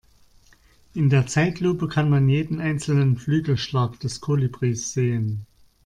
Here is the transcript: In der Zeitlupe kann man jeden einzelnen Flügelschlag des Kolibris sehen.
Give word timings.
In 0.95 1.11
der 1.11 1.27
Zeitlupe 1.27 1.87
kann 1.87 2.09
man 2.09 2.27
jeden 2.27 2.59
einzelnen 2.59 3.17
Flügelschlag 3.17 3.99
des 3.99 4.19
Kolibris 4.19 4.93
sehen. 4.93 5.45